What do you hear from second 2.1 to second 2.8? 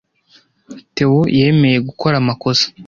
amakosa.